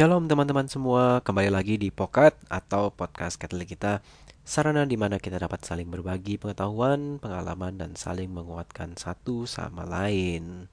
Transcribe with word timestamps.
Shalom 0.00 0.32
teman-teman 0.32 0.64
semua, 0.64 1.20
kembali 1.20 1.52
lagi 1.52 1.76
di 1.76 1.92
Pocket 1.92 2.32
atau 2.48 2.88
podcast 2.88 3.36
Katolik 3.36 3.76
kita. 3.76 4.00
Sarana 4.48 4.88
di 4.88 4.96
mana 4.96 5.20
kita 5.20 5.36
dapat 5.36 5.60
saling 5.60 5.92
berbagi 5.92 6.40
pengetahuan, 6.40 7.20
pengalaman, 7.20 7.76
dan 7.76 7.92
saling 8.00 8.32
menguatkan 8.32 8.96
satu 8.96 9.44
sama 9.44 9.84
lain. 9.84 10.72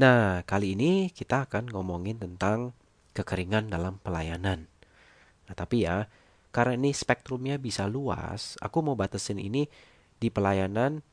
Nah, 0.00 0.40
kali 0.48 0.72
ini 0.72 1.12
kita 1.12 1.44
akan 1.44 1.68
ngomongin 1.68 2.16
tentang 2.16 2.72
kekeringan 3.12 3.68
dalam 3.68 4.00
pelayanan. 4.00 4.64
Nah, 5.44 5.52
tapi 5.52 5.84
ya, 5.84 6.08
karena 6.56 6.72
ini 6.72 6.96
spektrumnya 6.96 7.60
bisa 7.60 7.84
luas, 7.84 8.56
aku 8.64 8.80
mau 8.80 8.96
batasin 8.96 9.36
ini 9.36 9.68
di 10.16 10.32
pelayanan 10.32 11.04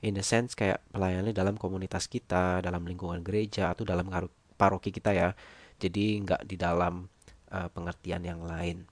in 0.00 0.16
the 0.16 0.24
sense 0.24 0.56
kayak 0.56 0.80
pelayanan 0.88 1.36
dalam 1.36 1.60
komunitas 1.60 2.08
kita, 2.08 2.64
dalam 2.64 2.88
lingkungan 2.88 3.20
gereja, 3.20 3.76
atau 3.76 3.84
dalam 3.84 4.08
paroki 4.56 4.88
kita 4.88 5.12
ya 5.12 5.36
jadi 5.80 6.20
nggak 6.20 6.44
di 6.44 6.60
dalam 6.60 7.08
uh, 7.48 7.68
pengertian 7.72 8.22
yang 8.22 8.44
lain. 8.44 8.84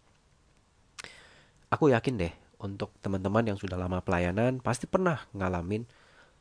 Aku 1.69 1.93
yakin 1.93 2.17
deh 2.17 2.33
untuk 2.65 2.97
teman-teman 3.05 3.45
yang 3.45 3.59
sudah 3.61 3.77
lama 3.77 4.01
pelayanan 4.01 4.59
pasti 4.65 4.89
pernah 4.89 5.21
ngalamin 5.37 5.85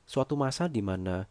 suatu 0.08 0.40
masa 0.40 0.72
di 0.72 0.80
mana 0.80 1.28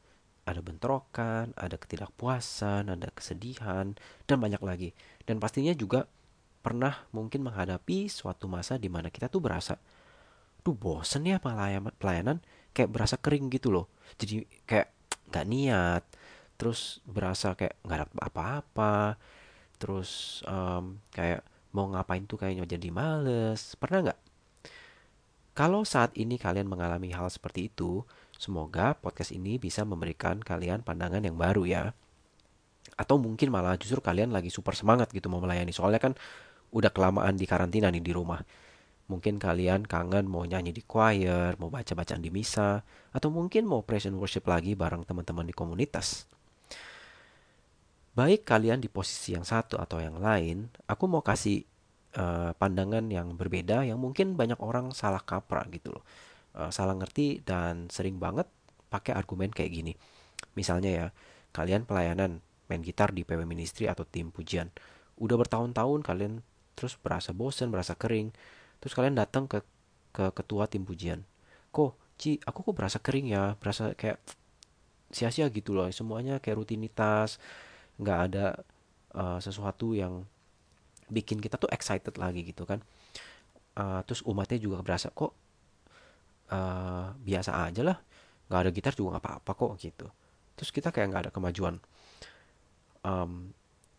ada 0.46 0.62
bentrokan, 0.62 1.50
ada 1.58 1.74
ketidakpuasan, 1.74 2.86
ada 2.86 3.10
kesedihan, 3.10 3.98
dan 4.30 4.36
banyak 4.38 4.62
lagi. 4.62 4.90
Dan 5.26 5.42
pastinya 5.42 5.74
juga 5.74 6.06
pernah 6.62 7.02
mungkin 7.10 7.42
menghadapi 7.42 8.06
suatu 8.06 8.46
masa 8.46 8.78
di 8.78 8.86
mana 8.86 9.10
kita 9.10 9.26
tuh 9.26 9.42
berasa, 9.42 9.74
tuh 10.62 10.74
bosen 10.78 11.26
ya 11.26 11.42
pelayanan, 11.42 11.90
pelayanan 11.98 12.38
kayak 12.70 12.94
berasa 12.94 13.18
kering 13.18 13.50
gitu 13.50 13.74
loh. 13.74 13.90
Jadi 14.22 14.46
kayak 14.62 14.94
nggak 15.34 15.46
niat, 15.50 16.02
terus 16.56 17.04
berasa 17.04 17.52
kayak 17.52 17.76
nggak 17.84 17.98
ada 18.00 18.06
apa-apa 18.20 19.20
terus 19.76 20.40
um, 20.48 20.96
kayak 21.12 21.44
mau 21.76 21.92
ngapain 21.92 22.24
tuh 22.24 22.40
kayaknya 22.40 22.64
jadi 22.64 22.88
males. 22.88 23.76
Pernah 23.76 24.10
nggak? 24.10 24.20
Kalau 25.56 25.84
saat 25.84 26.16
ini 26.16 26.40
kalian 26.40 26.64
mengalami 26.68 27.12
hal 27.12 27.28
seperti 27.28 27.68
itu 27.68 28.04
semoga 28.36 28.96
podcast 28.96 29.32
ini 29.32 29.56
bisa 29.56 29.84
memberikan 29.84 30.40
kalian 30.40 30.80
pandangan 30.80 31.20
yang 31.20 31.36
baru 31.36 31.68
ya. 31.68 31.84
Atau 32.96 33.20
mungkin 33.20 33.52
malah 33.52 33.76
justru 33.76 34.00
kalian 34.00 34.32
lagi 34.32 34.48
super 34.48 34.72
semangat 34.72 35.12
gitu 35.12 35.28
mau 35.28 35.40
melayani. 35.40 35.72
Soalnya 35.72 36.00
kan 36.00 36.12
udah 36.72 36.88
kelamaan 36.92 37.36
di 37.36 37.44
karantina 37.44 37.92
nih 37.92 38.00
di 38.00 38.12
rumah. 38.16 38.40
Mungkin 39.06 39.38
kalian 39.38 39.86
kangen 39.86 40.26
mau 40.26 40.42
nyanyi 40.42 40.74
di 40.74 40.82
choir, 40.82 41.54
mau 41.62 41.70
baca-bacaan 41.70 42.18
di 42.18 42.28
misa, 42.34 42.82
atau 43.14 43.30
mungkin 43.30 43.62
mau 43.62 43.86
praise 43.86 44.10
and 44.10 44.18
worship 44.18 44.42
lagi 44.50 44.74
bareng 44.74 45.06
teman-teman 45.06 45.46
di 45.46 45.54
komunitas. 45.54 46.26
Baik 48.16 48.48
kalian 48.48 48.80
di 48.80 48.88
posisi 48.88 49.36
yang 49.36 49.44
satu 49.44 49.76
atau 49.76 50.00
yang 50.00 50.16
lain, 50.16 50.72
aku 50.88 51.04
mau 51.04 51.20
kasih 51.20 51.60
uh, 52.16 52.56
pandangan 52.56 53.04
yang 53.12 53.36
berbeda 53.36 53.84
yang 53.84 54.00
mungkin 54.00 54.40
banyak 54.40 54.56
orang 54.56 54.96
salah 54.96 55.20
kaprah 55.20 55.68
gitu 55.68 55.92
loh. 55.92 56.04
Uh, 56.56 56.72
salah 56.72 56.96
ngerti 56.96 57.44
dan 57.44 57.92
sering 57.92 58.16
banget 58.16 58.48
pakai 58.88 59.12
argumen 59.12 59.52
kayak 59.52 59.68
gini. 59.68 59.92
Misalnya 60.56 60.90
ya, 60.96 61.06
kalian 61.52 61.84
pelayanan 61.84 62.40
main 62.72 62.80
gitar 62.80 63.12
di 63.12 63.20
PW 63.20 63.44
Ministry 63.44 63.84
atau 63.84 64.08
tim 64.08 64.32
pujian. 64.32 64.72
Udah 65.20 65.36
bertahun-tahun 65.36 66.00
kalian 66.00 66.40
terus 66.72 66.96
berasa 66.96 67.36
bosen, 67.36 67.68
berasa 67.68 68.00
kering. 68.00 68.32
Terus 68.80 68.96
kalian 68.96 69.20
datang 69.20 69.44
ke 69.44 69.60
ke 70.16 70.32
ketua 70.32 70.64
tim 70.72 70.88
pujian. 70.88 71.20
Kok, 71.68 72.16
Ci, 72.16 72.40
aku 72.48 72.64
kok 72.64 72.76
berasa 72.80 72.96
kering 72.96 73.28
ya, 73.28 73.60
berasa 73.60 73.92
kayak 73.92 74.24
sia-sia 75.12 75.52
gitu 75.52 75.76
loh. 75.76 75.84
Semuanya 75.92 76.40
kayak 76.40 76.64
rutinitas 76.64 77.36
nggak 78.00 78.18
ada 78.30 78.46
uh, 79.16 79.38
sesuatu 79.40 79.96
yang 79.96 80.24
bikin 81.06 81.38
kita 81.38 81.56
tuh 81.56 81.70
excited 81.70 82.14
lagi 82.18 82.42
gitu 82.44 82.66
kan. 82.66 82.82
Uh, 83.76 84.00
terus 84.08 84.24
umatnya 84.24 84.56
juga 84.56 84.80
berasa 84.80 85.12
kok 85.12 85.36
uh, 86.48 87.12
biasa 87.20 87.68
aja 87.68 87.82
lah 87.84 87.98
nggak 88.46 88.60
ada 88.62 88.70
gitar 88.72 88.92
juga 88.96 89.18
nggak 89.18 89.24
apa-apa 89.26 89.52
kok 89.52 89.72
gitu. 89.82 90.06
Terus 90.56 90.70
kita 90.72 90.88
kayak 90.94 91.12
nggak 91.12 91.22
ada 91.28 91.32
kemajuan. 91.34 91.76
Um, 93.04 93.52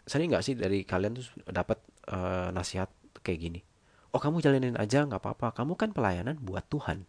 sering 0.08 0.32
nggak 0.32 0.44
sih 0.44 0.56
dari 0.56 0.88
kalian 0.88 1.20
tuh 1.20 1.28
dapat 1.48 1.78
uh, 2.10 2.50
nasihat 2.56 2.90
kayak 3.22 3.40
gini? 3.40 3.60
Oh 4.16 4.20
kamu 4.24 4.40
jalanin 4.40 4.80
aja 4.80 5.04
nggak 5.04 5.20
apa-apa. 5.20 5.54
Kamu 5.54 5.76
kan 5.76 5.92
pelayanan 5.92 6.40
buat 6.40 6.66
Tuhan 6.72 7.04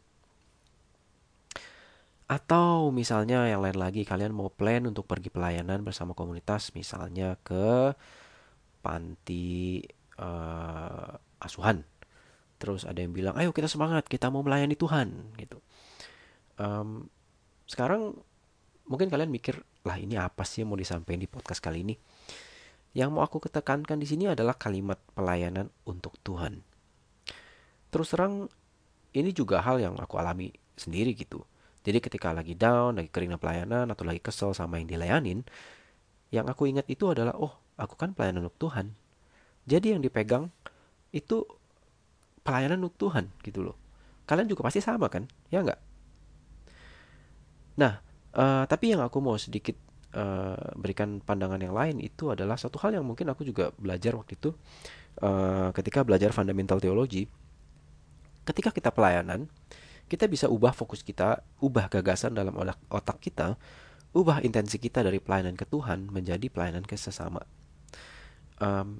atau 2.28 2.92
misalnya 2.92 3.48
yang 3.48 3.64
lain 3.64 3.80
lagi 3.80 4.04
kalian 4.04 4.36
mau 4.36 4.52
plan 4.52 4.84
untuk 4.84 5.08
pergi 5.08 5.32
pelayanan 5.32 5.80
bersama 5.80 6.12
komunitas 6.12 6.76
misalnya 6.76 7.40
ke 7.40 7.96
panti 8.84 9.80
uh, 10.20 11.16
asuhan. 11.40 11.88
Terus 12.60 12.84
ada 12.84 13.00
yang 13.00 13.16
bilang, 13.16 13.32
ayo 13.40 13.48
kita 13.56 13.64
semangat, 13.64 14.04
kita 14.12 14.28
mau 14.28 14.44
melayani 14.44 14.76
Tuhan 14.76 15.32
gitu. 15.40 15.64
Um, 16.60 17.08
sekarang 17.64 18.12
mungkin 18.84 19.08
kalian 19.08 19.32
mikir, 19.32 19.64
lah 19.88 19.96
ini 19.96 20.20
apa 20.20 20.44
sih 20.44 20.60
yang 20.60 20.68
mau 20.68 20.76
disampaikan 20.76 21.24
di 21.24 21.30
podcast 21.30 21.64
kali 21.64 21.80
ini? 21.80 21.96
Yang 22.92 23.08
mau 23.08 23.24
aku 23.24 23.40
ketekankan 23.40 23.96
di 23.96 24.04
sini 24.04 24.28
adalah 24.28 24.52
kalimat 24.52 25.00
pelayanan 25.16 25.72
untuk 25.88 26.20
Tuhan. 26.20 26.60
Terus 27.88 28.08
terang, 28.12 28.52
ini 29.16 29.32
juga 29.32 29.64
hal 29.64 29.80
yang 29.80 29.96
aku 29.96 30.20
alami 30.20 30.52
sendiri 30.76 31.16
gitu 31.16 31.40
jadi 31.86 31.98
ketika 32.02 32.34
lagi 32.34 32.58
down, 32.58 32.98
lagi 32.98 33.10
kering 33.10 33.38
pelayanan 33.38 33.88
atau 33.88 34.02
lagi 34.02 34.18
kesel 34.18 34.52
sama 34.52 34.82
yang 34.82 34.90
dilayanin, 34.90 35.46
yang 36.34 36.46
aku 36.50 36.68
ingat 36.68 36.84
itu 36.90 37.08
adalah 37.08 37.36
oh, 37.38 37.54
aku 37.78 37.94
kan 37.94 38.12
pelayanan 38.12 38.46
untuk 38.48 38.68
Tuhan. 38.68 38.92
Jadi 39.68 39.94
yang 39.96 40.00
dipegang 40.02 40.50
itu 41.14 41.44
pelayanan 42.42 42.82
untuk 42.84 43.08
Tuhan 43.08 43.30
gitu 43.44 43.60
loh. 43.64 43.76
Kalian 44.28 44.48
juga 44.48 44.66
pasti 44.66 44.84
sama 44.84 45.08
kan? 45.08 45.24
Ya 45.48 45.64
enggak? 45.64 45.80
Nah, 47.80 48.02
uh, 48.36 48.64
tapi 48.68 48.92
yang 48.92 49.00
aku 49.00 49.22
mau 49.22 49.38
sedikit 49.40 49.76
uh, 50.12 50.76
berikan 50.76 51.22
pandangan 51.22 51.60
yang 51.62 51.72
lain 51.72 52.02
itu 52.02 52.28
adalah 52.28 52.58
satu 52.60 52.76
hal 52.82 52.96
yang 52.98 53.06
mungkin 53.06 53.30
aku 53.30 53.46
juga 53.46 53.72
belajar 53.78 54.18
waktu 54.18 54.36
itu 54.36 54.52
uh, 55.22 55.70
ketika 55.72 56.04
belajar 56.04 56.34
fundamental 56.34 56.82
teologi. 56.82 57.30
Ketika 58.44 58.72
kita 58.72 58.90
pelayanan, 58.92 59.48
kita 60.08 60.26
bisa 60.26 60.48
ubah 60.48 60.72
fokus 60.72 61.04
kita, 61.04 61.44
ubah 61.60 61.92
gagasan 61.92 62.32
dalam 62.32 62.56
otak 62.88 63.20
kita, 63.20 63.60
ubah 64.16 64.40
intensi 64.40 64.80
kita 64.80 65.04
dari 65.04 65.20
pelayanan 65.20 65.54
ke 65.54 65.68
Tuhan 65.68 66.08
menjadi 66.08 66.48
pelayanan 66.48 66.82
ke 66.88 66.96
sesama. 66.96 67.44
Um, 68.58 68.98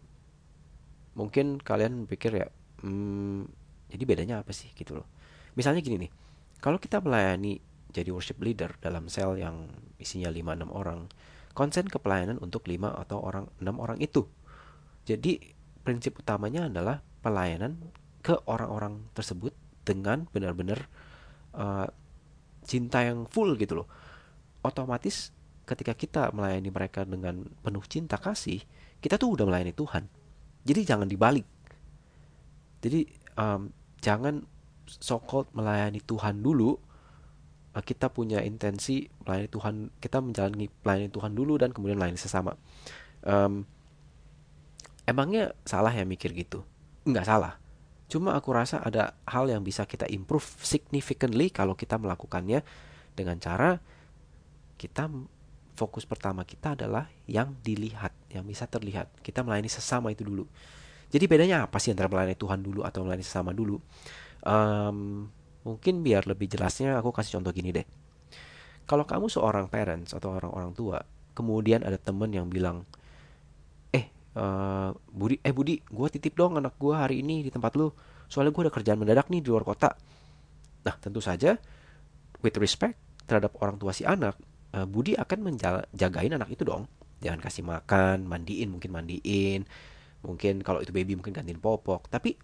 mungkin 1.17 1.59
kalian 1.59 2.07
pikir 2.07 2.37
ya, 2.39 2.47
hmm, 2.85 3.49
jadi 3.91 4.05
bedanya 4.05 4.37
apa 4.45 4.53
sih 4.53 4.71
gitu 4.77 5.01
loh. 5.01 5.09
Misalnya 5.57 5.81
gini 5.81 6.07
nih, 6.07 6.13
kalau 6.61 6.77
kita 6.77 7.01
melayani 7.01 7.59
jadi 7.89 8.13
worship 8.13 8.39
leader 8.45 8.77
dalam 8.79 9.09
sel 9.09 9.41
yang 9.41 9.73
isinya 9.97 10.29
5-6 10.29 10.69
orang, 10.71 11.09
konsen 11.57 11.89
ke 11.89 11.97
pelayanan 11.99 12.37
untuk 12.39 12.69
5 12.69 12.95
atau 13.09 13.19
orang 13.25 13.49
6 13.59 13.67
orang 13.81 13.99
itu. 13.99 14.29
Jadi 15.09 15.41
prinsip 15.83 16.21
utamanya 16.21 16.69
adalah 16.69 17.01
pelayanan 17.25 17.81
ke 18.21 18.37
orang-orang 18.45 19.09
tersebut 19.17 19.57
dengan 19.89 20.29
benar-benar 20.29 20.85
uh, 21.57 21.89
cinta 22.69 23.01
yang 23.01 23.25
full 23.25 23.57
gitu 23.57 23.81
loh. 23.81 23.89
Otomatis 24.61 25.33
ketika 25.65 25.97
kita 25.97 26.23
melayani 26.37 26.69
mereka 26.69 27.09
dengan 27.09 27.49
penuh 27.65 27.85
cinta 27.89 28.21
kasih 28.21 28.61
kita 29.01 29.17
tuh 29.17 29.41
udah 29.41 29.49
melayani 29.49 29.73
Tuhan. 29.73 30.05
Jadi 30.69 30.81
jangan 30.85 31.09
dibalik. 31.09 31.49
Jadi 32.85 33.09
um, 33.41 33.73
jangan 34.05 34.45
so 34.85 35.17
called 35.25 35.49
melayani 35.57 36.05
Tuhan 36.05 36.45
dulu 36.45 36.77
uh, 37.73 37.83
kita 37.85 38.13
punya 38.13 38.45
intensi 38.45 39.09
melayani 39.25 39.49
Tuhan 39.49 39.75
kita 39.97 40.19
menjalani 40.21 40.67
melayani 40.85 41.11
Tuhan 41.13 41.33
dulu 41.33 41.57
dan 41.57 41.73
kemudian 41.73 41.97
melayani 41.97 42.21
sesama. 42.21 42.53
Um, 43.25 43.65
emangnya 45.09 45.57
salah 45.65 45.95
ya 45.95 46.05
mikir 46.05 46.37
gitu? 46.37 46.67
Nggak 47.09 47.25
salah 47.25 47.68
Cuma 48.09 48.33
aku 48.33 48.57
rasa 48.57 48.81
ada 48.81 49.13
hal 49.29 49.53
yang 49.53 49.61
bisa 49.61 49.85
kita 49.85 50.09
improve 50.09 50.45
significantly 50.65 51.53
kalau 51.53 51.77
kita 51.77 52.01
melakukannya 52.01 52.65
dengan 53.13 53.37
cara 53.37 53.77
kita 54.81 55.13
fokus 55.79 56.03
pertama 56.03 56.43
kita 56.43 56.75
adalah 56.75 57.07
yang 57.31 57.55
dilihat, 57.63 58.11
yang 58.35 58.43
bisa 58.43 58.67
terlihat. 58.67 59.07
Kita 59.23 59.47
melayani 59.47 59.71
sesama 59.71 60.11
itu 60.11 60.27
dulu. 60.27 60.49
Jadi 61.09 61.25
bedanya 61.31 61.71
apa 61.71 61.79
sih 61.79 61.95
antara 61.95 62.11
melayani 62.11 62.35
Tuhan 62.35 62.61
dulu 62.65 62.83
atau 62.83 63.07
melayani 63.07 63.23
sesama 63.23 63.55
dulu? 63.55 63.79
Um, 64.43 65.29
mungkin 65.63 66.03
biar 66.03 66.27
lebih 66.27 66.51
jelasnya 66.51 66.99
aku 66.99 67.15
kasih 67.15 67.39
contoh 67.39 67.55
gini 67.55 67.71
deh. 67.71 67.87
Kalau 68.89 69.05
kamu 69.05 69.29
seorang 69.29 69.69
parents 69.69 70.17
atau 70.17 70.33
orang 70.33 70.51
orang 70.51 70.73
tua, 70.73 71.05
kemudian 71.37 71.85
ada 71.85 72.01
temen 72.01 72.33
yang 72.33 72.49
bilang, 72.49 72.89
uh, 74.39 74.91
Budi 75.11 75.43
eh 75.43 75.51
Budi 75.51 75.83
gue 75.83 76.09
titip 76.09 76.39
dong 76.39 76.55
anak 76.55 76.79
gue 76.79 76.95
hari 76.95 77.21
ini 77.21 77.43
di 77.43 77.51
tempat 77.51 77.75
lu. 77.75 77.91
Soalnya 78.31 78.55
gue 78.55 78.63
ada 78.71 78.73
kerjaan 78.73 78.99
mendadak 79.03 79.27
nih 79.29 79.43
di 79.43 79.49
luar 79.51 79.67
kota. 79.67 79.91
Nah 80.87 80.95
tentu 81.03 81.19
saja 81.19 81.59
with 82.41 82.55
respect 82.63 82.95
terhadap 83.27 83.59
orang 83.61 83.77
tua 83.77 83.91
si 83.91 84.07
anak 84.07 84.39
uh, 84.73 84.87
Budi 84.87 85.19
akan 85.19 85.39
menjagain 85.53 86.33
anak 86.33 86.49
itu 86.55 86.63
dong. 86.63 86.87
Jangan 87.19 87.43
kasih 87.43 87.67
makan 87.67 88.31
mandiin 88.31 88.71
mungkin 88.71 88.95
mandiin. 88.95 89.67
Mungkin 90.23 90.63
kalau 90.63 90.79
itu 90.79 90.95
baby 90.95 91.19
mungkin 91.19 91.35
gantiin 91.35 91.59
popok. 91.59 92.07
Tapi 92.07 92.39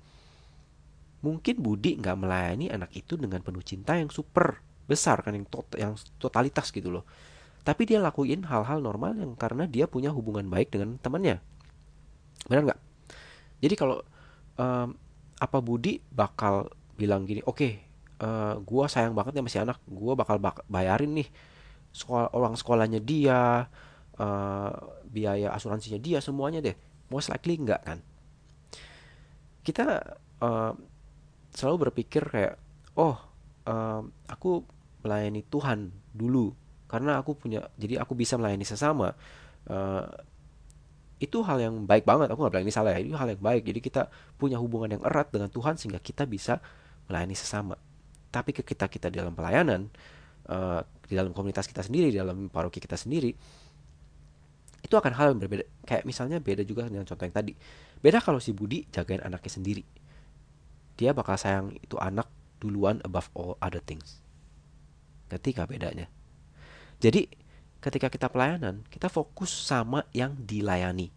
mungkin 1.22 1.62
Budi 1.62 1.96
nggak 1.96 2.16
melayani 2.18 2.68
anak 2.74 2.90
itu 2.92 3.14
dengan 3.14 3.40
penuh 3.40 3.62
cinta 3.62 3.94
yang 3.96 4.10
super 4.10 4.60
besar 4.84 5.24
kan 5.24 5.32
yang 5.32 5.48
tot 5.48 5.70
yang 5.78 5.94
totalitas 6.18 6.74
gitu 6.74 6.90
loh. 6.90 7.06
Tapi 7.64 7.88
dia 7.88 7.96
lakuin 7.96 8.44
hal-hal 8.44 8.84
normal 8.84 9.16
yang 9.16 9.32
karena 9.40 9.64
dia 9.64 9.88
punya 9.88 10.12
hubungan 10.12 10.44
baik 10.52 10.68
dengan 10.68 11.00
temannya 11.00 11.40
benar 12.48 12.72
nggak? 12.72 12.80
Jadi 13.64 13.74
kalau 13.74 13.98
um, 14.60 14.88
apa 15.40 15.58
Budi 15.60 15.98
bakal 16.12 16.70
bilang 16.94 17.26
gini 17.26 17.42
oke 17.42 17.58
okay, 17.58 17.72
uh, 18.22 18.56
gua 18.62 18.86
sayang 18.86 19.16
banget 19.16 19.40
ya 19.40 19.42
masih 19.42 19.60
anak 19.66 19.82
gua 19.88 20.14
bakal 20.14 20.38
bak 20.38 20.62
bayarin 20.70 21.16
nih 21.16 21.28
sekolah 21.94 22.30
uang 22.34 22.54
sekolahnya 22.58 23.00
dia 23.02 23.66
uh, 24.18 24.72
biaya 25.06 25.54
asuransinya 25.54 25.98
dia 26.02 26.18
semuanya 26.18 26.62
deh. 26.62 26.76
Most 27.10 27.30
likely 27.30 27.58
enggak 27.60 27.82
kan? 27.86 27.98
Kita 29.64 30.02
uh, 30.42 30.72
selalu 31.54 31.88
berpikir 31.88 32.26
kayak 32.26 32.54
oh 32.98 33.16
uh, 33.70 34.02
aku 34.26 34.66
melayani 35.06 35.46
Tuhan 35.46 35.92
dulu 36.10 36.54
karena 36.90 37.18
aku 37.20 37.38
punya 37.38 37.70
jadi 37.78 38.02
aku 38.02 38.14
bisa 38.18 38.38
melayani 38.38 38.66
sesama 38.66 39.14
uh, 39.70 40.06
itu 41.24 41.40
hal 41.40 41.58
yang 41.58 41.74
baik 41.88 42.04
banget. 42.04 42.28
Aku 42.28 42.44
nggak 42.44 42.52
bilang 42.52 42.66
ini 42.68 42.74
salah 42.74 42.92
ya. 42.92 43.00
Itu 43.00 43.16
hal 43.16 43.32
yang 43.32 43.40
baik. 43.40 43.64
Jadi 43.64 43.80
kita 43.80 44.12
punya 44.36 44.60
hubungan 44.60 44.92
yang 44.92 45.02
erat 45.02 45.32
dengan 45.32 45.48
Tuhan 45.48 45.80
sehingga 45.80 45.98
kita 45.98 46.28
bisa 46.28 46.60
melayani 47.08 47.32
sesama. 47.32 47.80
Tapi 48.28 48.52
ke 48.52 48.62
kita 48.62 48.86
kita 48.92 49.08
dalam 49.08 49.32
pelayanan 49.32 49.88
uh, 50.52 50.84
di 51.08 51.16
dalam 51.16 51.32
komunitas 51.32 51.64
kita 51.64 51.80
sendiri 51.80 52.12
di 52.12 52.18
dalam 52.20 52.52
paroki 52.52 52.80
kita 52.80 52.96
sendiri 52.96 53.32
itu 54.84 54.94
akan 54.94 55.12
hal 55.16 55.32
yang 55.32 55.40
berbeda. 55.40 55.64
Kayak 55.88 56.04
misalnya 56.04 56.36
beda 56.44 56.60
juga 56.60 56.84
dengan 56.84 57.08
contoh 57.08 57.24
yang 57.24 57.32
tadi. 57.32 57.52
Beda 58.04 58.20
kalau 58.20 58.36
si 58.36 58.52
Budi 58.52 58.84
jagain 58.92 59.24
anaknya 59.24 59.48
sendiri. 59.48 59.84
Dia 61.00 61.16
bakal 61.16 61.40
sayang 61.40 61.72
itu 61.80 61.96
anak 61.96 62.28
duluan 62.60 63.00
above 63.00 63.32
all 63.32 63.56
other 63.64 63.80
things. 63.80 64.20
Gak 65.32 65.66
bedanya? 65.66 66.06
Jadi 67.02 67.26
ketika 67.84 68.08
kita 68.08 68.32
pelayanan 68.32 68.80
kita 68.88 69.12
fokus 69.12 69.52
sama 69.52 70.08
yang 70.16 70.32
dilayani 70.40 71.12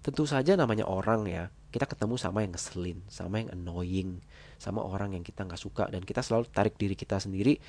tentu 0.00 0.24
saja 0.24 0.56
namanya 0.56 0.88
orang 0.88 1.28
ya 1.28 1.52
kita 1.68 1.84
ketemu 1.84 2.16
sama 2.16 2.40
yang 2.40 2.56
ngeselin 2.56 3.04
sama 3.12 3.44
yang 3.44 3.52
annoying 3.52 4.24
sama 4.56 4.80
orang 4.80 5.12
yang 5.12 5.20
kita 5.20 5.44
nggak 5.44 5.60
suka 5.60 5.92
dan 5.92 6.00
kita 6.00 6.24
selalu 6.24 6.48
tarik 6.48 6.80
diri 6.80 6.96
kita 6.96 7.20
sendiri 7.20 7.60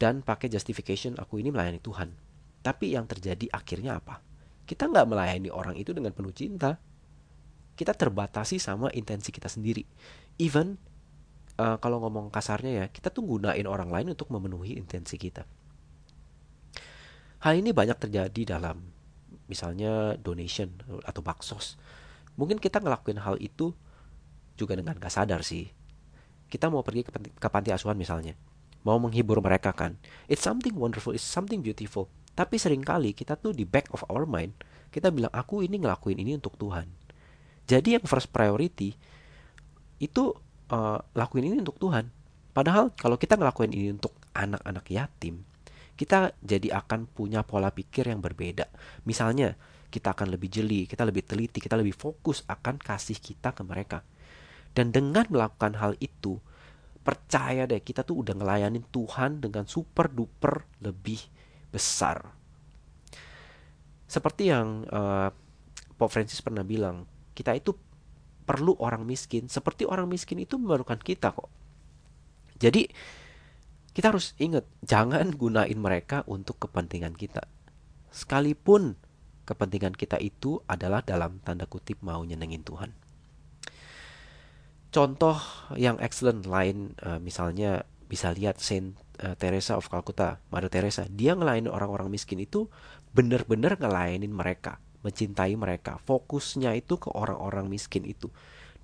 dan 0.00 0.24
pakai 0.24 0.48
justification 0.48 1.20
aku 1.20 1.44
ini 1.44 1.52
melayani 1.52 1.76
Tuhan 1.84 2.26
tapi 2.66 2.98
yang 2.98 3.06
terjadi 3.06 3.46
akhirnya 3.54 4.02
apa? 4.02 4.18
Kita 4.66 4.90
nggak 4.90 5.06
melayani 5.06 5.54
orang 5.54 5.78
itu 5.78 5.94
dengan 5.94 6.10
penuh 6.10 6.34
cinta. 6.34 6.82
Kita 7.78 7.94
terbatasi 7.94 8.58
sama 8.58 8.90
intensi 8.90 9.30
kita 9.30 9.46
sendiri. 9.46 9.86
Even 10.42 10.74
uh, 11.62 11.78
kalau 11.78 12.02
ngomong 12.02 12.34
kasarnya 12.34 12.72
ya, 12.82 12.86
kita 12.90 13.14
tuh 13.14 13.22
gunain 13.22 13.70
orang 13.70 13.86
lain 13.94 14.18
untuk 14.18 14.34
memenuhi 14.34 14.74
intensi 14.74 15.14
kita. 15.14 15.46
Hal 17.44 17.60
ini 17.60 17.70
banyak 17.72 17.98
terjadi 18.00 18.56
dalam 18.56 18.80
misalnya 19.46 20.18
donation 20.18 20.72
atau 21.06 21.22
baksos. 21.22 21.78
Mungkin 22.36 22.60
kita 22.60 22.82
ngelakuin 22.82 23.22
hal 23.22 23.36
itu 23.40 23.72
juga 24.56 24.76
dengan 24.76 24.96
gak 24.96 25.12
sadar 25.12 25.40
sih. 25.44 25.70
Kita 26.46 26.70
mau 26.70 26.84
pergi 26.84 27.02
ke, 27.06 27.48
panti 27.50 27.74
asuhan 27.74 27.98
misalnya, 27.98 28.38
mau 28.86 28.96
menghibur 29.02 29.42
mereka 29.42 29.74
kan. 29.74 29.98
It's 30.30 30.44
something 30.44 30.76
wonderful, 30.76 31.12
it's 31.12 31.24
something 31.24 31.60
beautiful. 31.60 32.06
Tapi 32.36 32.60
sering 32.60 32.84
kali 32.84 33.16
kita 33.16 33.34
tuh 33.40 33.56
di 33.56 33.64
back 33.64 33.88
of 33.96 34.04
our 34.12 34.28
mind, 34.28 34.52
kita 34.92 35.08
bilang 35.08 35.32
aku 35.32 35.64
ini 35.64 35.80
ngelakuin 35.80 36.20
ini 36.20 36.36
untuk 36.36 36.54
Tuhan. 36.60 36.86
Jadi 37.66 37.98
yang 37.98 38.04
first 38.06 38.30
priority 38.30 38.94
itu 39.98 40.36
uh, 40.70 40.98
lakuin 41.16 41.50
ini 41.50 41.56
untuk 41.58 41.80
Tuhan. 41.80 42.12
Padahal 42.54 42.92
kalau 42.94 43.18
kita 43.18 43.34
ngelakuin 43.34 43.72
ini 43.74 43.96
untuk 43.96 44.14
anak-anak 44.36 44.86
yatim, 44.92 45.42
kita 45.96 46.36
jadi 46.44 46.76
akan 46.76 47.08
punya 47.08 47.40
pola 47.42 47.72
pikir 47.72 48.12
yang 48.12 48.20
berbeda. 48.20 48.68
Misalnya, 49.08 49.56
kita 49.88 50.12
akan 50.12 50.28
lebih 50.36 50.52
jeli, 50.52 50.84
kita 50.84 51.08
lebih 51.08 51.24
teliti, 51.24 51.56
kita 51.58 51.74
lebih 51.74 51.96
fokus 51.96 52.44
akan 52.44 52.76
kasih 52.76 53.16
kita 53.16 53.56
ke 53.56 53.64
mereka. 53.64 54.04
Dan 54.76 54.92
dengan 54.92 55.24
melakukan 55.32 55.72
hal 55.80 55.96
itu, 56.04 56.36
percaya 57.00 57.64
deh 57.64 57.80
kita 57.80 58.04
tuh 58.04 58.20
udah 58.20 58.36
ngelayanin 58.36 58.84
Tuhan 58.92 59.40
dengan 59.40 59.64
super 59.64 60.12
duper 60.12 60.68
lebih 60.84 61.22
besar. 61.72 62.28
Seperti 64.04 64.52
yang 64.52 64.84
uh, 64.92 65.32
Pope 65.96 66.12
Francis 66.12 66.44
pernah 66.44 66.60
bilang, 66.60 67.08
kita 67.32 67.56
itu 67.56 67.72
perlu 68.44 68.76
orang 68.78 69.02
miskin, 69.02 69.48
seperti 69.48 69.88
orang 69.88 70.06
miskin 70.06 70.44
itu 70.44 70.60
memerlukan 70.60 71.00
kita 71.00 71.32
kok. 71.32 71.48
Jadi 72.60 72.86
kita 73.96 74.12
harus 74.12 74.36
ingat, 74.36 74.68
jangan 74.84 75.32
gunain 75.32 75.80
mereka 75.80 76.20
untuk 76.28 76.60
kepentingan 76.60 77.16
kita. 77.16 77.48
Sekalipun 78.12 78.92
kepentingan 79.48 79.96
kita 79.96 80.20
itu 80.20 80.60
adalah 80.68 81.00
dalam 81.00 81.40
tanda 81.40 81.64
kutip 81.64 82.04
mau 82.04 82.20
nyenengin 82.20 82.60
Tuhan. 82.60 82.92
Contoh 84.92 85.40
yang 85.80 85.96
excellent 85.96 86.44
lain 86.44 86.92
uh, 87.00 87.16
misalnya 87.16 87.88
bisa 88.04 88.36
lihat 88.36 88.60
Saint 88.60 89.00
uh, 89.24 89.32
Teresa 89.32 89.80
of 89.80 89.88
Calcutta, 89.88 90.44
Mother 90.52 90.68
Teresa, 90.68 91.08
dia 91.08 91.32
ngelainin 91.32 91.72
orang-orang 91.72 92.12
miskin 92.12 92.36
itu 92.36 92.68
bener-bener 93.16 93.80
ngelainin 93.80 94.28
mereka, 94.28 94.76
mencintai 95.08 95.56
mereka. 95.56 95.96
Fokusnya 96.04 96.76
itu 96.76 97.00
ke 97.00 97.08
orang-orang 97.16 97.72
miskin 97.72 98.04
itu. 98.04 98.28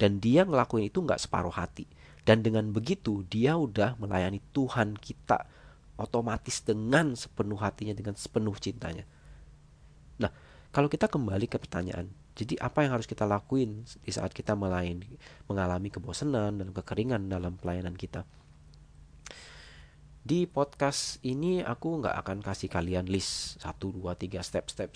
Dan 0.00 0.24
dia 0.24 0.48
ngelakuin 0.48 0.88
itu 0.88 1.04
nggak 1.04 1.20
separuh 1.20 1.52
hati. 1.52 1.84
Dan 2.22 2.46
dengan 2.46 2.70
begitu 2.70 3.26
dia 3.26 3.58
udah 3.58 3.98
melayani 3.98 4.38
Tuhan 4.54 4.94
kita 4.94 5.42
otomatis 5.98 6.62
dengan 6.62 7.18
sepenuh 7.18 7.58
hatinya, 7.58 7.94
dengan 7.94 8.14
sepenuh 8.14 8.54
cintanya. 8.58 9.02
Nah, 10.22 10.30
kalau 10.70 10.86
kita 10.86 11.10
kembali 11.10 11.50
ke 11.50 11.58
pertanyaan, 11.58 12.08
jadi 12.32 12.56
apa 12.62 12.86
yang 12.86 12.96
harus 12.96 13.10
kita 13.10 13.26
lakuin 13.26 13.84
di 13.84 14.12
saat 14.14 14.30
kita 14.32 14.54
melayani, 14.54 15.18
mengalami 15.50 15.92
kebosanan 15.92 16.62
dan 16.62 16.68
kekeringan 16.70 17.26
dalam 17.28 17.58
pelayanan 17.58 17.92
kita? 17.98 18.24
Di 20.22 20.46
podcast 20.46 21.18
ini 21.26 21.66
aku 21.66 21.98
nggak 21.98 22.14
akan 22.22 22.38
kasih 22.46 22.70
kalian 22.70 23.10
list 23.10 23.58
1, 23.66 23.74
2, 23.82 24.06
3 24.14 24.38
step-step 24.38 24.94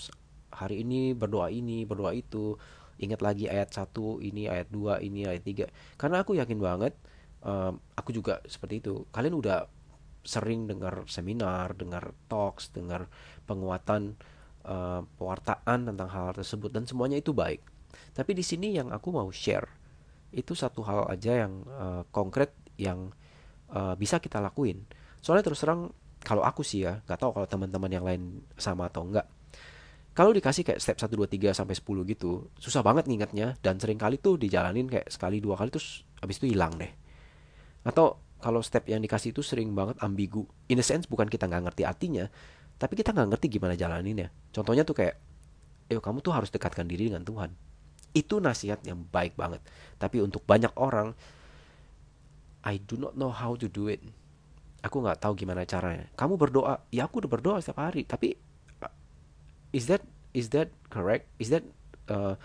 Hari 0.54 0.86
ini 0.86 1.18
berdoa 1.18 1.50
ini, 1.50 1.82
berdoa 1.82 2.14
itu 2.14 2.54
Ingat 3.02 3.26
lagi 3.26 3.50
ayat 3.50 3.74
1, 3.74 3.90
ini 4.22 4.46
ayat 4.46 4.70
2, 4.70 5.02
ini 5.02 5.26
ayat 5.26 5.42
3 5.42 5.98
Karena 5.98 6.22
aku 6.22 6.38
yakin 6.38 6.62
banget 6.62 6.94
Aku 7.94 8.10
juga 8.10 8.42
seperti 8.46 8.82
itu. 8.82 9.06
Kalian 9.14 9.38
udah 9.38 9.70
sering 10.26 10.66
dengar 10.66 11.06
seminar, 11.06 11.78
dengar 11.78 12.10
talks, 12.26 12.74
dengar 12.74 13.06
penguatan 13.46 14.18
uh, 14.66 15.06
pewartaan 15.14 15.86
tentang 15.86 16.10
hal, 16.10 16.34
hal 16.34 16.34
tersebut 16.34 16.74
Dan 16.74 16.82
semuanya 16.90 17.22
itu 17.22 17.30
baik. 17.30 17.62
Tapi 18.10 18.34
di 18.34 18.42
sini 18.42 18.74
yang 18.74 18.90
aku 18.90 19.14
mau 19.14 19.30
share 19.30 19.70
Itu 20.34 20.58
satu 20.58 20.82
hal 20.82 21.06
aja 21.06 21.46
yang 21.46 21.62
uh, 21.70 22.02
konkret 22.10 22.50
yang 22.74 23.14
uh, 23.70 23.94
bisa 23.94 24.18
kita 24.18 24.42
lakuin. 24.42 24.82
Soalnya 25.22 25.46
terus 25.46 25.62
terang 25.62 25.94
kalau 26.26 26.42
aku 26.42 26.66
sih 26.66 26.82
ya 26.82 26.98
nggak 27.06 27.18
tahu 27.22 27.30
kalau 27.38 27.46
teman-teman 27.46 27.90
yang 27.94 28.02
lain 28.02 28.42
sama 28.58 28.90
atau 28.90 29.06
enggak 29.06 29.30
kalau 30.16 30.34
dikasih 30.34 30.66
kayak 30.66 30.82
step 30.82 30.98
1, 30.98 31.14
2, 31.14 31.54
3 31.54 31.54
sampai 31.54 31.78
10 31.78 31.86
gitu 32.10 32.50
susah 32.58 32.82
banget 32.82 33.06
ngingetnya 33.06 33.54
dan 33.62 33.78
sering 33.78 33.94
kali 33.94 34.18
tuh 34.18 34.34
dijalanin 34.34 34.90
kayak 34.90 35.06
sekali 35.06 35.38
dua 35.38 35.54
kali 35.54 35.70
terus 35.70 36.02
habis 36.18 36.42
itu 36.42 36.50
hilang 36.50 36.74
deh 36.74 36.90
atau 37.86 38.18
kalau 38.42 38.60
step 38.60 38.90
yang 38.90 38.98
dikasih 38.98 39.30
itu 39.30 39.40
sering 39.46 39.72
banget 39.72 39.96
ambigu. 40.02 40.44
In 40.66 40.82
a 40.82 40.84
sense 40.84 41.06
bukan 41.06 41.30
kita 41.30 41.46
nggak 41.46 41.70
ngerti 41.70 41.82
artinya 41.86 42.26
tapi 42.76 42.92
kita 42.92 43.12
nggak 43.16 43.28
ngerti 43.36 43.46
gimana 43.48 43.72
jalaninnya. 43.72 44.28
Contohnya 44.52 44.84
tuh 44.84 44.96
kayak 44.96 45.16
eh 45.88 45.96
kamu 45.96 46.20
tuh 46.20 46.32
harus 46.36 46.52
dekatkan 46.52 46.84
diri 46.84 47.08
dengan 47.08 47.24
Tuhan. 47.24 47.50
Itu 48.12 48.40
nasihat 48.40 48.84
yang 48.84 49.04
baik 49.08 49.36
banget. 49.36 49.64
Tapi 49.96 50.20
untuk 50.20 50.44
banyak 50.44 50.72
orang 50.76 51.16
I 52.66 52.82
do 52.82 53.00
not 53.00 53.16
know 53.16 53.32
how 53.32 53.56
to 53.56 53.70
do 53.70 53.88
it. 53.88 54.04
Aku 54.84 55.00
nggak 55.00 55.24
tahu 55.24 55.32
gimana 55.38 55.64
caranya. 55.64 56.10
Kamu 56.20 56.36
berdoa. 56.36 56.84
Ya 56.92 57.08
aku 57.08 57.24
udah 57.24 57.30
berdoa 57.32 57.56
setiap 57.64 57.80
hari. 57.80 58.04
Tapi 58.04 58.36
uh, 58.84 58.92
is 59.72 59.88
that 59.88 60.04
is 60.36 60.52
that 60.52 60.68
correct? 60.92 61.24
Is 61.40 61.48
that 61.48 61.64
uh, 62.12 62.36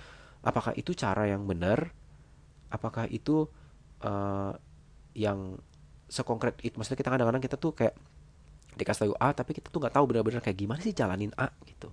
apakah 0.47 0.71
itu 0.79 0.95
cara 0.95 1.27
yang 1.27 1.43
benar? 1.43 1.91
Apakah 2.71 3.11
itu 3.11 3.51
uh, 3.99 4.55
yang 5.13 5.59
sekonkret 6.11 6.59
itu. 6.63 6.75
Maksudnya 6.75 6.99
kita 6.99 7.09
kadang-kadang 7.11 7.43
kita 7.43 7.55
tuh 7.55 7.71
kayak 7.71 7.95
dikasih 8.75 9.11
tahu 9.11 9.13
A 9.19 9.35
tapi 9.35 9.51
kita 9.55 9.67
tuh 9.67 9.79
nggak 9.83 9.95
tahu 9.95 10.05
benar-benar 10.07 10.39
kayak 10.39 10.57
gimana 10.59 10.79
sih 10.79 10.95
jalanin 10.95 11.31
A 11.35 11.51
gitu. 11.67 11.91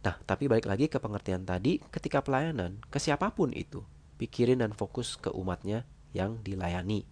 Nah 0.00 0.16
tapi 0.24 0.48
balik 0.48 0.68
lagi 0.68 0.88
ke 0.88 0.96
pengertian 0.96 1.44
tadi 1.44 1.80
ketika 1.92 2.24
pelayanan 2.24 2.80
ke 2.88 2.96
siapa 3.00 3.32
pun 3.32 3.52
itu 3.52 3.84
pikirin 4.20 4.60
dan 4.60 4.72
fokus 4.76 5.16
ke 5.16 5.32
umatnya 5.32 5.88
yang 6.12 6.40
dilayani. 6.44 7.08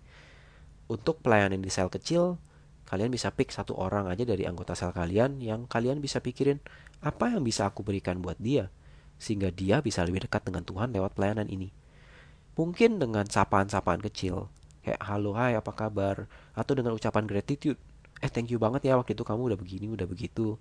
Untuk 0.89 1.21
pelayanan 1.21 1.61
di 1.61 1.69
sel 1.69 1.93
kecil, 1.93 2.41
kalian 2.89 3.13
bisa 3.13 3.29
pick 3.33 3.53
satu 3.53 3.77
orang 3.77 4.09
aja 4.09 4.25
dari 4.25 4.49
anggota 4.49 4.73
sel 4.73 4.93
kalian 4.93 5.41
yang 5.41 5.69
kalian 5.69 6.01
bisa 6.01 6.25
pikirin 6.25 6.61
Apa 6.99 7.31
yang 7.31 7.47
bisa 7.47 7.69
aku 7.69 7.87
berikan 7.87 8.19
buat 8.19 8.35
dia 8.43 8.75
sehingga 9.23 9.55
dia 9.55 9.79
bisa 9.79 10.03
lebih 10.03 10.27
dekat 10.27 10.51
dengan 10.51 10.67
Tuhan 10.67 10.91
lewat 10.91 11.15
pelayanan 11.15 11.47
ini? 11.47 11.71
Mungkin 12.59 12.99
dengan 12.99 13.23
sapaan-sapaan 13.23 14.03
kecil, 14.03 14.51
kayak 14.89 15.05
halo 15.05 15.37
hai 15.37 15.53
apa 15.53 15.69
kabar 15.77 16.25
atau 16.57 16.73
dengan 16.73 16.97
ucapan 16.97 17.29
gratitude. 17.29 17.77
Eh 18.25 18.33
thank 18.33 18.49
you 18.49 18.57
banget 18.57 18.89
ya 18.89 18.97
waktu 18.97 19.13
itu 19.13 19.21
kamu 19.21 19.53
udah 19.53 19.59
begini, 19.61 19.93
udah 19.93 20.09
begitu. 20.09 20.57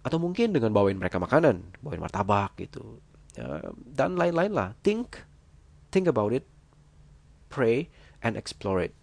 Atau 0.00 0.16
mungkin 0.16 0.56
dengan 0.56 0.72
bawain 0.72 0.96
mereka 0.96 1.20
makanan, 1.20 1.60
bawain 1.84 2.00
martabak 2.00 2.56
gitu. 2.56 2.98
Uh, 3.36 3.76
dan 3.84 4.16
lain-lain 4.16 4.56
lah. 4.56 4.72
Think 4.80 5.20
think 5.92 6.08
about 6.08 6.32
it, 6.32 6.48
pray 7.52 7.92
and 8.24 8.40
explore 8.40 8.80
it. 8.80 8.96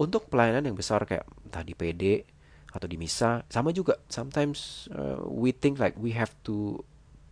Untuk 0.00 0.32
pelayanan 0.32 0.72
yang 0.72 0.76
besar 0.78 1.04
kayak 1.04 1.28
entah 1.44 1.60
di 1.60 1.76
PD 1.76 2.24
atau 2.72 2.88
di 2.88 3.00
misa 3.00 3.44
sama 3.48 3.72
juga 3.72 3.96
sometimes 4.12 4.88
uh, 4.92 5.24
we 5.24 5.56
think 5.56 5.80
like 5.80 5.96
we 5.96 6.12
have 6.12 6.36
to 6.44 6.84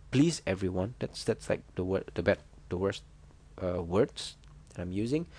please 0.09 0.41
everyone 0.49 0.97
that's 0.97 1.21
that's 1.21 1.45
like 1.45 1.61
the 1.77 1.85
word 1.85 2.09
the 2.17 2.25
bad 2.25 2.41
the 2.73 2.77
worst 2.77 3.05
uh, 3.61 3.77
words 3.85 4.33
that 4.73 4.81
I'm 4.81 4.89
using 4.89 5.29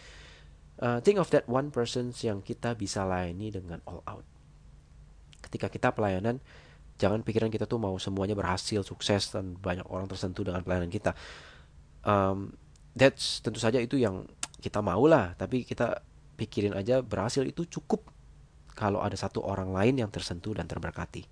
uh, 0.82 0.98
think 1.02 1.18
of 1.18 1.28
that 1.30 1.46
one 1.46 1.70
person 1.70 2.10
yang 2.22 2.42
kita 2.42 2.74
bisa 2.74 3.04
layani 3.04 3.54
dengan 3.54 3.78
all 3.86 4.02
out 4.06 4.26
ketika 5.44 5.70
kita 5.70 5.88
pelayanan 5.94 6.42
jangan 6.98 7.22
pikiran 7.22 7.50
kita 7.50 7.70
tuh 7.70 7.78
mau 7.78 7.94
semuanya 8.02 8.34
berhasil 8.34 8.82
sukses 8.82 9.30
dan 9.30 9.54
banyak 9.54 9.86
orang 9.86 10.10
tersentuh 10.10 10.42
dengan 10.42 10.66
pelayanan 10.66 10.90
kita 10.90 11.14
um, 12.02 12.50
that's 12.98 13.38
tentu 13.38 13.62
saja 13.62 13.78
itu 13.78 13.98
yang 13.98 14.26
kita 14.58 14.82
mau 14.82 15.06
lah 15.06 15.38
tapi 15.38 15.62
kita 15.62 16.02
pikirin 16.38 16.74
aja 16.74 17.02
berhasil 17.02 17.42
itu 17.42 17.66
cukup 17.66 18.06
kalau 18.78 19.02
ada 19.02 19.18
satu 19.18 19.42
orang 19.42 19.74
lain 19.74 19.98
yang 19.98 20.06
tersentuh 20.06 20.54
dan 20.54 20.70
terberkati. 20.70 21.26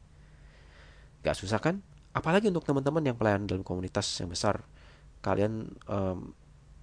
Gak 1.23 1.38
susah 1.38 1.62
kan? 1.62 1.79
Apalagi 2.11 2.50
untuk 2.50 2.67
teman-teman 2.67 3.07
yang 3.07 3.15
pelayan 3.15 3.47
dalam 3.47 3.62
komunitas 3.62 4.11
yang 4.19 4.35
besar. 4.35 4.67
Kalian 5.23 5.71
um, 5.87 6.35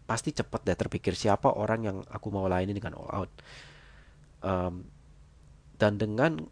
pasti 0.04 0.36
cepat 0.36 0.68
deh 0.68 0.78
terpikir 0.78 1.16
siapa 1.16 1.52
orang 1.52 1.82
yang 1.84 1.98
aku 2.12 2.28
mau 2.30 2.46
layani 2.48 2.76
dengan 2.76 3.00
all 3.00 3.12
out. 3.12 3.32
Um, 4.44 4.84
dan 5.80 5.96
dengan 5.96 6.44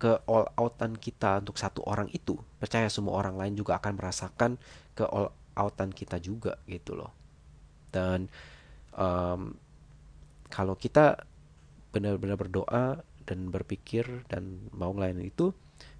ke 0.00 0.16
all 0.24 0.48
outan 0.56 0.96
kita 0.96 1.44
untuk 1.44 1.60
satu 1.60 1.84
orang 1.84 2.08
itu, 2.14 2.38
percaya 2.56 2.88
semua 2.88 3.20
orang 3.20 3.36
lain 3.36 3.54
juga 3.58 3.76
akan 3.76 4.00
merasakan 4.00 4.56
ke 4.96 5.04
all 5.04 5.34
outan 5.58 5.92
kita 5.92 6.16
juga 6.22 6.56
gitu 6.64 6.96
loh. 6.96 7.12
Dan 7.90 8.30
um, 8.96 9.54
kalau 10.48 10.78
kita 10.78 11.26
benar-benar 11.90 12.38
berdoa 12.38 13.02
dan 13.26 13.50
berpikir 13.50 14.26
dan 14.30 14.70
mau 14.74 14.94
ngelayanin 14.94 15.30
itu 15.30 15.54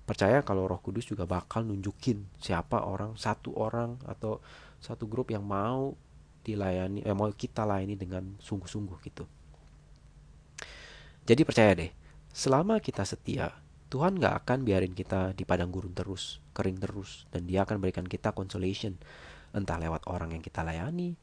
percaya 0.06 0.42
kalau 0.42 0.66
Roh 0.66 0.82
Kudus 0.82 1.06
juga 1.06 1.22
bakal 1.22 1.62
nunjukin 1.66 2.26
siapa 2.42 2.82
orang 2.82 3.14
satu 3.14 3.54
orang 3.54 3.94
atau 4.06 4.42
satu 4.82 5.06
grup 5.06 5.30
yang 5.30 5.46
mau 5.46 5.94
dilayani 6.44 7.04
eh, 7.04 7.16
mau 7.16 7.28
kita 7.30 7.64
layani 7.68 7.94
dengan 7.96 8.36
sungguh-sungguh 8.40 8.98
gitu. 9.06 9.24
Jadi 11.28 11.42
percaya 11.46 11.72
deh, 11.76 11.92
selama 12.32 12.82
kita 12.82 13.06
setia, 13.06 13.54
Tuhan 13.90 14.18
gak 14.18 14.46
akan 14.46 14.66
biarin 14.66 14.94
kita 14.94 15.34
di 15.34 15.46
padang 15.46 15.70
gurun 15.70 15.94
terus, 15.94 16.38
kering 16.56 16.78
terus, 16.78 17.26
dan 17.30 17.46
Dia 17.46 17.62
akan 17.62 17.78
berikan 17.78 18.06
kita 18.06 18.34
consolation, 18.34 18.98
entah 19.54 19.78
lewat 19.78 20.06
orang 20.10 20.34
yang 20.34 20.42
kita 20.42 20.66
layani, 20.66 21.14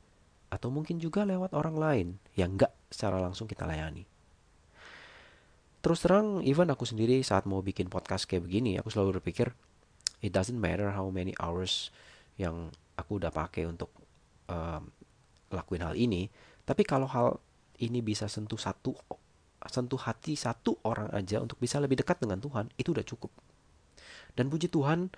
atau 0.47 0.71
mungkin 0.71 0.99
juga 0.99 1.27
lewat 1.27 1.51
orang 1.51 1.75
lain 1.75 2.07
yang 2.39 2.55
gak 2.55 2.71
secara 2.87 3.19
langsung 3.19 3.47
kita 3.51 3.67
layani. 3.67 4.07
Terus 5.83 5.99
terang, 6.03 6.43
even 6.43 6.67
aku 6.67 6.83
sendiri 6.83 7.19
saat 7.23 7.47
mau 7.47 7.63
bikin 7.63 7.87
podcast 7.87 8.27
kayak 8.27 8.47
begini, 8.47 8.79
aku 8.79 8.91
selalu 8.91 9.19
berpikir, 9.19 9.51
it 10.19 10.31
doesn't 10.31 10.59
matter 10.59 10.91
how 10.91 11.07
many 11.07 11.31
hours 11.39 11.91
yang 12.35 12.71
aku 12.99 13.19
udah 13.19 13.31
pakai 13.31 13.63
untuk 13.63 13.91
um, 14.51 14.91
lakuin 15.51 15.83
hal 15.83 15.95
ini. 15.95 16.27
Tapi 16.67 16.83
kalau 16.83 17.07
hal 17.07 17.39
ini 17.79 18.03
bisa 18.03 18.27
sentuh 18.27 18.59
satu, 18.59 18.97
sentuh 19.67 19.99
hati 20.01 20.35
satu 20.35 20.79
orang 20.83 21.11
aja 21.13 21.39
untuk 21.39 21.61
bisa 21.61 21.79
lebih 21.79 21.99
dekat 21.99 22.19
dengan 22.19 22.41
Tuhan, 22.41 22.67
itu 22.75 22.91
udah 22.91 23.05
cukup. 23.05 23.31
Dan 24.37 24.51
puji 24.51 24.69
Tuhan, 24.69 25.09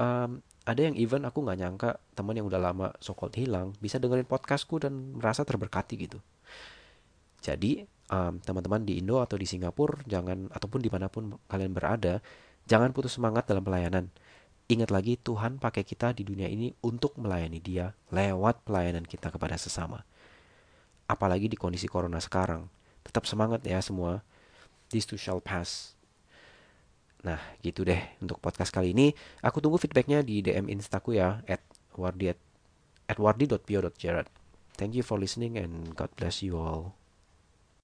um, 0.00 0.30
ada 0.62 0.80
yang 0.80 0.94
even 0.94 1.26
aku 1.26 1.42
nggak 1.42 1.58
nyangka 1.58 1.90
teman 2.14 2.38
yang 2.38 2.46
udah 2.46 2.60
lama 2.62 2.86
so-called 3.02 3.34
hilang 3.34 3.74
bisa 3.82 3.98
dengerin 3.98 4.26
podcastku 4.26 4.78
dan 4.78 5.18
merasa 5.18 5.42
terberkati 5.42 5.94
gitu. 5.98 6.22
Jadi 7.42 7.82
um, 8.14 8.38
teman-teman 8.38 8.86
di 8.86 9.02
Indo 9.02 9.18
atau 9.18 9.34
di 9.34 9.44
Singapura 9.44 9.98
jangan 10.06 10.46
ataupun 10.54 10.78
di 10.78 10.86
mana 10.86 11.10
pun 11.10 11.34
kalian 11.50 11.74
berada 11.74 12.22
jangan 12.70 12.94
putus 12.94 13.18
semangat 13.18 13.50
dalam 13.50 13.66
pelayanan 13.66 14.06
ingat 14.70 14.90
lagi 14.90 15.18
Tuhan 15.18 15.58
pakai 15.58 15.82
kita 15.82 16.14
di 16.14 16.22
dunia 16.26 16.46
ini 16.46 16.74
untuk 16.84 17.18
melayani 17.18 17.58
dia 17.58 17.94
lewat 18.14 18.62
pelayanan 18.66 19.06
kita 19.06 19.32
kepada 19.32 19.58
sesama. 19.58 20.06
Apalagi 21.06 21.50
di 21.50 21.58
kondisi 21.58 21.90
corona 21.90 22.22
sekarang. 22.22 22.68
Tetap 23.02 23.26
semangat 23.26 23.66
ya 23.66 23.82
semua. 23.82 24.22
This 24.92 25.08
too 25.08 25.18
shall 25.18 25.42
pass. 25.42 25.98
Nah 27.26 27.38
gitu 27.62 27.82
deh 27.82 28.00
untuk 28.22 28.38
podcast 28.38 28.70
kali 28.70 28.94
ini. 28.94 29.14
Aku 29.42 29.58
tunggu 29.58 29.78
feedbacknya 29.78 30.22
di 30.22 30.42
DM 30.42 30.70
instaku 30.70 31.18
ya 31.18 31.42
at 31.46 31.62
wardi 31.96 32.32
wardi.pio.jared 33.18 34.42
thank 34.76 34.94
you 34.96 35.02
for 35.04 35.18
listening 35.20 35.58
and 35.58 35.94
God 35.96 36.08
bless 36.16 36.42
you 36.42 36.56
all 36.56 37.01